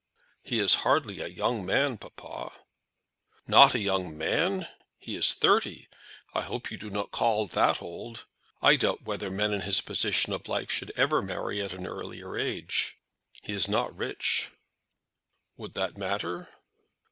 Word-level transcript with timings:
"He 0.41 0.57
is 0.57 0.73
hardly 0.81 1.19
a 1.19 1.27
young 1.27 1.63
man, 1.63 1.99
papa." 1.99 2.51
"Not 3.45 3.75
a 3.75 3.79
young 3.79 4.17
man! 4.17 4.67
He 4.97 5.15
is 5.15 5.35
thirty. 5.35 5.89
I 6.33 6.41
hope 6.41 6.71
you 6.71 6.77
do 6.79 6.89
not 6.89 7.11
call 7.11 7.45
that 7.45 7.83
old. 7.83 8.25
I 8.63 8.77
doubt 8.77 9.03
whether 9.03 9.29
men 9.29 9.53
in 9.53 9.61
his 9.61 9.79
position 9.79 10.33
of 10.33 10.47
life 10.47 10.71
should 10.71 10.91
ever 10.95 11.21
marry 11.21 11.61
at 11.61 11.71
an 11.73 11.85
earlier 11.85 12.35
age. 12.35 12.97
He 13.43 13.53
is 13.53 13.67
not 13.67 13.95
rich." 13.95 14.49
"Would 15.55 15.73
that 15.73 15.99
matter?" 15.99 16.49